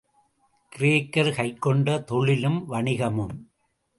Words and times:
கிரேக்கர் 0.71 1.29
கைக்கொண்ட 1.35 2.03
தொழிலும் 2.03 2.65
வாணிகமும். 2.71 3.35